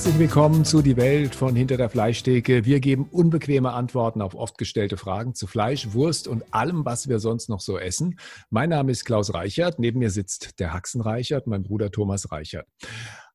[0.00, 2.64] Herzlich willkommen zu Die Welt von Hinter der Fleischtheke.
[2.64, 7.18] Wir geben unbequeme Antworten auf oft gestellte Fragen zu Fleisch, Wurst und allem, was wir
[7.18, 8.18] sonst noch so essen.
[8.48, 9.78] Mein Name ist Klaus Reichert.
[9.78, 12.66] Neben mir sitzt der Haxen Reichert, mein Bruder Thomas Reichert.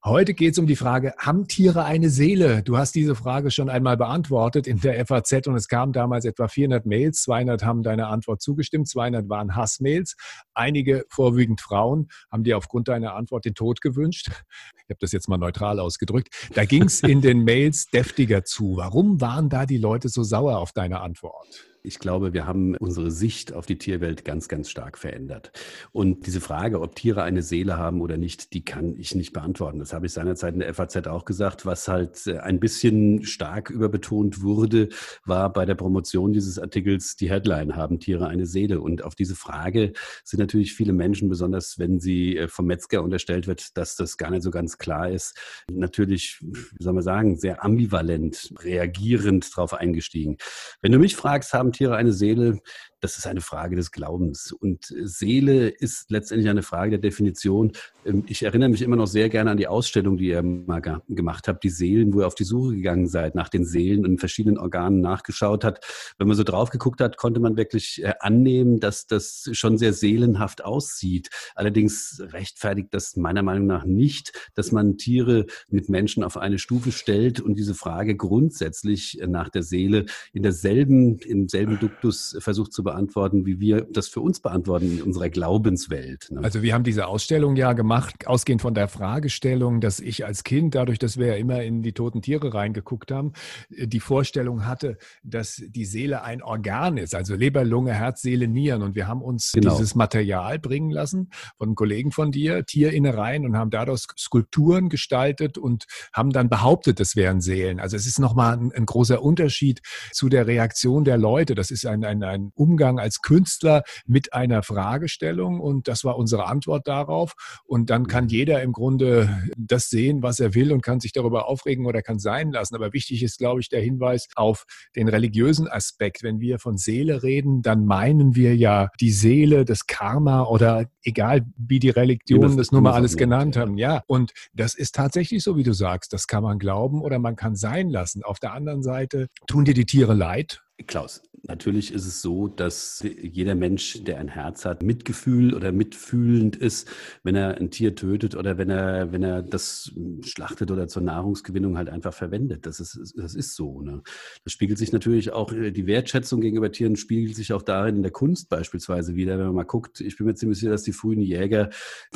[0.05, 2.61] Heute geht es um die Frage, haben Tiere eine Seele?
[2.61, 6.47] Du hast diese Frage schon einmal beantwortet in der FAZ und es kamen damals etwa
[6.47, 7.23] 400 Mails.
[7.23, 10.15] 200 haben deiner Antwort zugestimmt, 200 waren Hassmails.
[10.53, 14.27] Einige, vorwiegend Frauen, haben dir aufgrund deiner Antwort den Tod gewünscht.
[14.27, 16.29] Ich habe das jetzt mal neutral ausgedrückt.
[16.53, 18.77] Da ging es in den Mails deftiger zu.
[18.77, 21.74] Warum waren da die Leute so sauer auf deine Antwort?
[21.85, 25.51] Ich glaube, wir haben unsere Sicht auf die Tierwelt ganz, ganz stark verändert.
[25.91, 29.79] Und diese Frage, ob Tiere eine Seele haben oder nicht, die kann ich nicht beantworten.
[29.79, 31.65] Das habe ich seinerzeit in der FAZ auch gesagt.
[31.65, 34.89] Was halt äh, ein bisschen stark überbetont wurde,
[35.25, 38.81] war bei der Promotion dieses Artikels die Headline, haben Tiere eine Seele?
[38.81, 43.45] Und auf diese Frage sind natürlich viele Menschen, besonders wenn sie äh, vom Metzger unterstellt
[43.45, 45.37] wird, dass das gar nicht so ganz klar ist,
[45.69, 50.37] natürlich, wie soll man sagen, sehr ambivalent reagierend darauf eingestiegen.
[50.81, 52.59] Wenn du mich fragst, haben Tiere eine Seele?
[53.05, 54.51] das ist eine Frage des Glaubens.
[54.51, 57.71] Und Seele ist letztendlich eine Frage der Definition.
[58.03, 61.47] Ähm, ich erinnere mich immer noch sehr gerne an die Ausstellung, die ihr mal gemacht
[61.47, 64.57] habt, die Seelen, wo ihr auf die Suche gegangen seid, nach den Seelen und verschiedenen
[64.57, 65.85] Organen nachgeschaut hat.
[66.17, 69.93] Wenn man so drauf geguckt hat, konnte man wirklich äh, annehmen, dass das schon sehr
[69.93, 71.29] seelenhaft aussieht.
[71.53, 76.91] Allerdings rechtfertigt das meiner Meinung nach nicht, dass man Tiere mit Menschen auf eine Stufe
[76.91, 82.83] stellt und diese Frage grundsätzlich nach der Seele in derselben, im selben Duktus versucht zu
[82.83, 86.27] beantworten, wie wir das für uns beantworten in unserer Glaubenswelt.
[86.31, 86.41] Ne?
[86.43, 90.75] Also wir haben diese Ausstellung ja gemacht, ausgehend von der Fragestellung, dass ich als Kind,
[90.75, 93.33] dadurch, dass wir ja immer in die toten Tiere reingeguckt haben,
[93.75, 98.47] äh, die Vorstellung hatte, dass die Seele ein Organ ist, also Leber, Lunge, Herz, Seele,
[98.47, 98.83] Nieren.
[98.83, 99.71] Und wir haben uns genau.
[99.71, 105.57] dieses Material bringen lassen von einem Kollegen von dir, Tierinnereien, und haben dadurch Skulpturen gestaltet
[105.57, 107.79] und haben dann behauptet, das wären Seelen.
[107.79, 109.81] Also es ist nochmal ein, ein großer Unterschied
[110.11, 111.54] zu der Reaktion der Leute.
[111.55, 116.17] Das ist ein, ein, ein um Umgang als Künstler mit einer Fragestellung und das war
[116.17, 117.35] unsere Antwort darauf.
[117.63, 118.31] Und dann kann mhm.
[118.31, 122.19] jeder im Grunde das sehen, was er will und kann sich darüber aufregen oder kann
[122.19, 122.75] sein lassen.
[122.75, 124.65] Aber wichtig ist, glaube ich, der Hinweis auf
[124.97, 126.21] den religiösen Aspekt.
[126.21, 131.45] Wenn wir von Seele reden, dann meinen wir ja die Seele, das Karma oder egal,
[131.55, 133.77] wie die Religionen das nun mal alles genannt haben.
[133.77, 136.11] Ja, und das ist tatsächlich so, wie du sagst.
[136.11, 138.21] Das kann man glauben oder man kann sein lassen.
[138.21, 143.03] Auf der anderen Seite tun dir die Tiere leid Klaus, natürlich ist es so, dass
[143.21, 146.89] jeder Mensch, der ein Herz hat, Mitgefühl oder mitfühlend ist,
[147.23, 149.91] wenn er ein Tier tötet oder wenn er, wenn er das
[150.21, 152.65] schlachtet oder zur Nahrungsgewinnung halt einfach verwendet.
[152.65, 153.81] Das ist, das ist so.
[153.81, 154.01] Ne?
[154.43, 158.01] Das spiegelt sich natürlich auch, äh, die Wertschätzung gegenüber Tieren spiegelt sich auch darin in
[158.01, 159.37] der Kunst beispielsweise wieder.
[159.37, 161.69] Wenn man mal guckt, ich bin mir ziemlich sicher, dass die frühen Jäger,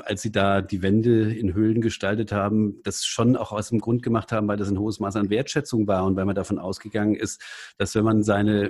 [0.04, 4.04] als sie da die Wände in Höhlen gestaltet haben, das schon auch aus dem Grund
[4.04, 7.16] gemacht haben, weil das ein hohes Maß an Wertschätzung war und weil man davon ausgegangen
[7.16, 7.42] ist,
[7.78, 8.70] dass wenn man seine seine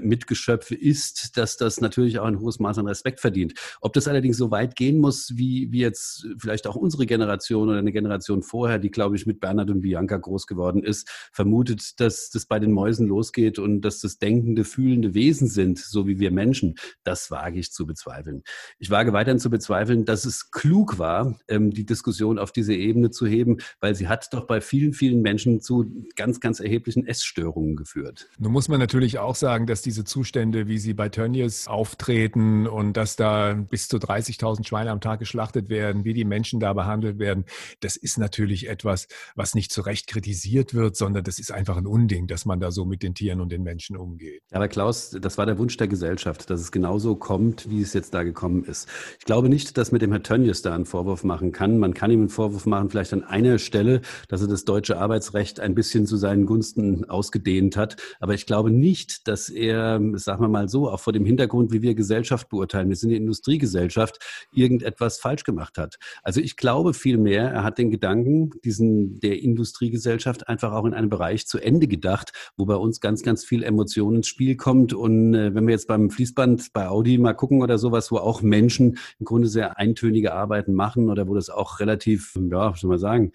[0.49, 3.53] Mitgeschöpfe ist, dass das natürlich auch ein hohes Maß an Respekt verdient.
[3.81, 7.79] Ob das allerdings so weit gehen muss, wie, wie jetzt vielleicht auch unsere Generation oder
[7.79, 12.29] eine Generation vorher, die, glaube ich, mit Bernhard und Bianca groß geworden ist, vermutet, dass
[12.29, 16.31] das bei den Mäusen losgeht und dass das denkende, fühlende Wesen sind, so wie wir
[16.31, 18.43] Menschen, das wage ich zu bezweifeln.
[18.79, 23.11] Ich wage weiterhin zu bezweifeln, dass es klug war, ähm, die Diskussion auf diese Ebene
[23.11, 27.75] zu heben, weil sie hat doch bei vielen, vielen Menschen zu ganz, ganz erheblichen Essstörungen
[27.75, 28.29] geführt.
[28.37, 32.93] Nun muss man natürlich auch sagen, dass diese Zustände, wie sie bei Tönnies auftreten und
[32.93, 37.19] dass da bis zu 30.000 Schweine am Tag geschlachtet werden, wie die Menschen da behandelt
[37.19, 37.45] werden,
[37.81, 41.87] das ist natürlich etwas, was nicht zu Recht kritisiert wird, sondern das ist einfach ein
[41.87, 44.41] Unding, dass man da so mit den Tieren und den Menschen umgeht.
[44.51, 48.13] Aber Klaus, das war der Wunsch der Gesellschaft, dass es genauso kommt, wie es jetzt
[48.13, 48.87] da gekommen ist.
[49.19, 51.79] Ich glaube nicht, dass mit dem Herr Tönnies da einen Vorwurf machen kann.
[51.79, 55.59] Man kann ihm einen Vorwurf machen, vielleicht an einer Stelle, dass er das deutsche Arbeitsrecht
[55.59, 57.97] ein bisschen zu seinen Gunsten ausgedehnt hat.
[58.19, 61.81] Aber ich glaube nicht, dass er, sagen wir mal so, auch vor dem Hintergrund, wie
[61.81, 64.19] wir Gesellschaft beurteilen, wir sind eine Industriegesellschaft,
[64.53, 65.97] irgendetwas falsch gemacht hat.
[66.21, 71.09] Also ich glaube vielmehr, er hat den Gedanken, diesen der Industriegesellschaft einfach auch in einem
[71.09, 74.93] Bereich zu Ende gedacht, wo bei uns ganz, ganz viel Emotion ins Spiel kommt.
[74.93, 78.43] Und äh, wenn wir jetzt beim Fließband bei Audi mal gucken oder sowas, wo auch
[78.43, 82.99] Menschen im Grunde sehr eintönige Arbeiten machen oder wo das auch relativ, ja, soll man
[82.99, 83.31] sagen,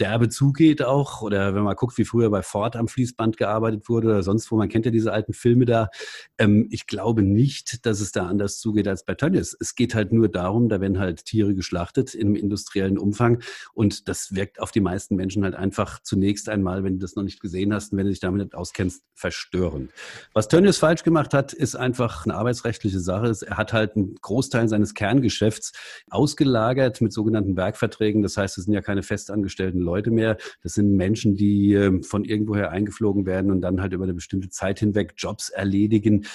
[0.00, 1.20] derbe zugeht auch.
[1.20, 4.56] Oder wenn man guckt, wie früher bei Ford am Fließband gearbeitet wurde oder sonst wo,
[4.56, 5.90] man kennt ja diese alten Filme da.
[6.38, 9.56] Ähm, ich glaube nicht, dass es da anders zugeht als bei Tönnies.
[9.58, 13.42] Es geht halt nur darum, da werden halt Tiere geschlachtet im industriellen Umfang
[13.74, 17.24] und das wirkt auf die meisten Menschen halt einfach zunächst einmal, wenn du das noch
[17.24, 19.90] nicht gesehen hast und wenn du dich damit nicht auskennst, verstörend.
[20.32, 23.34] Was Tönnies falsch gemacht hat, ist einfach eine arbeitsrechtliche Sache.
[23.46, 25.72] Er hat halt einen Großteil seines Kerngeschäfts
[26.08, 28.22] ausgelagert mit sogenannten Werkverträgen.
[28.22, 30.36] Das heißt, es sind ja keine festangestellten Leute mehr.
[30.62, 34.50] Das sind Menschen, die ähm, von irgendwoher eingeflogen werden und dann halt über eine bestimmte
[34.50, 36.26] Zeit hinweg Jobs erledigen,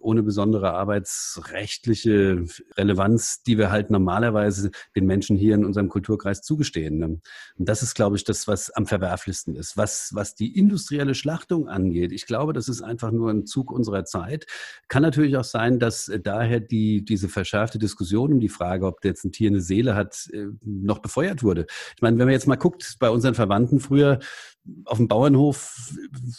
[0.00, 2.44] ohne besondere arbeitsrechtliche
[2.76, 7.02] Relevanz, die wir halt normalerweise den Menschen hier in unserem Kulturkreis zugestehen.
[7.02, 7.22] Und
[7.56, 9.76] das ist, glaube ich, das, was am verwerflichsten ist.
[9.76, 14.04] Was, was die industrielle Schlachtung angeht, ich glaube, das ist einfach nur ein Zug unserer
[14.04, 14.46] Zeit.
[14.88, 19.04] Kann natürlich auch sein, dass äh, daher die, diese verschärfte Diskussion um die Frage, ob
[19.04, 21.66] jetzt ein Tier eine Seele hat, äh, noch befeuert wurde.
[21.96, 24.18] Ich meine, wenn man jetzt mal guckt, bei unseren Verwandten früher
[24.84, 25.92] auf dem Bauernhof,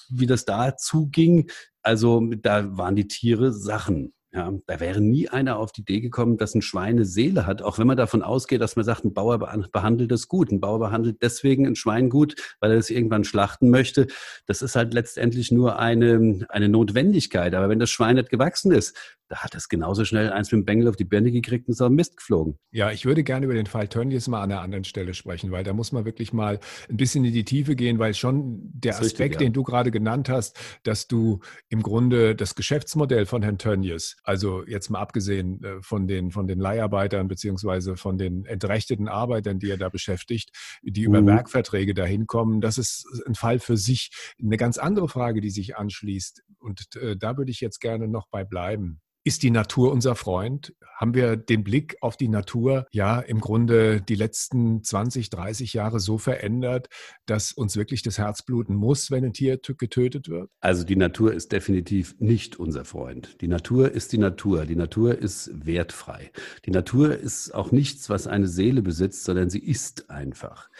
[0.09, 1.49] wie das da zuging,
[1.81, 4.13] also da waren die Tiere Sachen.
[4.31, 7.63] Ja, da wäre nie einer auf die Idee gekommen, dass ein Schwein eine Seele hat,
[7.63, 10.51] auch wenn man davon ausgeht, dass man sagt, ein Bauer behandelt es gut.
[10.51, 14.05] Ein Bauer behandelt deswegen ein Schwein gut, weil er es irgendwann schlachten möchte.
[14.45, 17.55] Das ist halt letztendlich nur eine, eine Notwendigkeit.
[17.55, 18.95] Aber wenn das Schwein nicht gewachsen ist,
[19.29, 21.81] da hat es genauso schnell eins mit dem Bengel auf die Birne gekriegt und ist
[21.81, 22.57] auf Mist geflogen.
[22.71, 25.63] Ja, ich würde gerne über den Fall Tönnies mal an einer anderen Stelle sprechen, weil
[25.63, 26.59] da muss man wirklich mal
[26.89, 29.37] ein bisschen in die Tiefe gehen, weil schon der Aspekt, richtig, ja.
[29.47, 31.39] den du gerade genannt hast, dass du
[31.69, 36.47] im Grunde das Geschäftsmodell von Herrn Tönnies, also jetzt mal abgesehen äh, von den, von
[36.47, 40.49] den Leiharbeitern beziehungsweise von den entrechteten Arbeitern, die er da beschäftigt,
[40.81, 41.27] die über mhm.
[41.27, 44.09] Werkverträge dahin kommen, das ist ein Fall für sich.
[44.41, 46.43] Eine ganz andere Frage, die sich anschließt.
[46.59, 49.01] Und äh, da würde ich jetzt gerne noch bei bleiben.
[49.29, 50.73] Ist die Natur unser Freund?
[50.97, 55.99] Haben wir den Blick auf die Natur ja im Grunde die letzten 20, 30 Jahre
[55.99, 56.87] so verändert,
[57.27, 60.49] dass uns wirklich das Herz bluten muss, wenn ein Tier getötet wird?
[60.61, 63.39] Also die Natur ist definitiv nicht unser Freund.
[63.41, 64.65] Die Natur ist die Natur.
[64.65, 66.31] Die Natur ist wertfrei.
[66.65, 70.71] Die Natur ist auch nichts, was eine Seele besitzt, sondern sie ist einfach.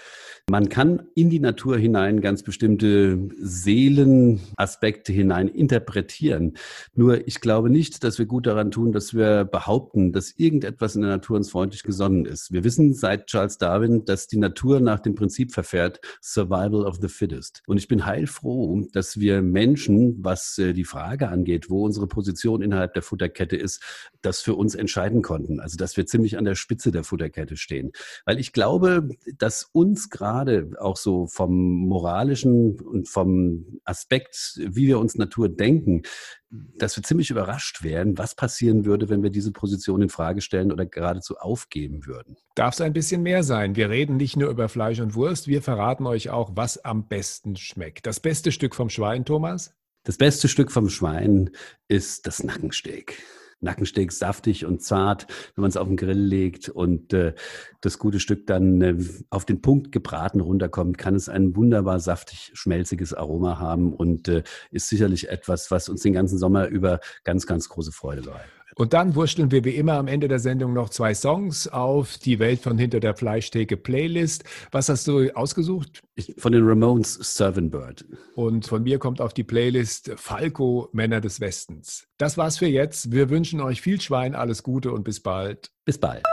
[0.50, 6.58] Man kann in die Natur hinein ganz bestimmte Seelenaspekte hinein interpretieren.
[6.96, 11.02] Nur ich glaube nicht, dass wir gut daran tun, dass wir behaupten, dass irgendetwas in
[11.02, 12.52] der Natur uns freundlich gesonnen ist.
[12.52, 17.10] Wir wissen seit Charles Darwin, dass die Natur nach dem Prinzip verfährt, Survival of the
[17.10, 17.62] Fittest.
[17.68, 22.64] Und ich bin heilfroh, dass wir Menschen, was äh, die Frage angeht, wo unsere Position
[22.64, 23.84] innerhalb der Futterkette ist,
[24.24, 25.60] das für uns entscheiden konnten.
[25.60, 27.92] Also dass wir ziemlich an der Spitze der Futterkette stehen.
[28.26, 34.88] Weil ich glaube, dass uns gerade gerade auch so vom moralischen und vom Aspekt, wie
[34.88, 36.04] wir uns Natur denken,
[36.50, 40.72] dass wir ziemlich überrascht wären, was passieren würde, wenn wir diese Position in Frage stellen
[40.72, 42.38] oder geradezu aufgeben würden.
[42.56, 43.76] Darf es ein bisschen mehr sein?
[43.76, 47.56] Wir reden nicht nur über Fleisch und Wurst, wir verraten euch auch, was am besten
[47.56, 48.06] schmeckt.
[48.06, 49.74] Das beste Stück vom Schwein, Thomas?
[50.04, 51.52] Das beste Stück vom Schwein
[51.88, 53.22] ist das Nackensteak.
[53.62, 57.34] Nackensteak saftig und zart, wenn man es auf den Grill legt und äh,
[57.82, 58.96] das gute Stück dann äh,
[59.30, 64.44] auf den Punkt gebraten runterkommt, kann es ein wunderbar saftig schmelziges Aroma haben und äh,
[64.72, 68.59] ist sicherlich etwas, was uns den ganzen Sommer über ganz, ganz große Freude bereitet.
[68.80, 72.40] Und dann wursteln wir wie immer am Ende der Sendung noch zwei Songs auf die
[72.40, 74.46] Welt von hinter der Fleischtheke Playlist.
[74.72, 76.00] Was hast du ausgesucht?
[76.38, 78.06] Von den Ramones Servant Bird.
[78.36, 82.08] Und von mir kommt auf die Playlist Falco Männer des Westens.
[82.18, 83.12] Das war's für jetzt.
[83.12, 85.72] Wir wünschen euch viel Schwein, alles Gute und bis bald.
[85.84, 86.24] Bis bald.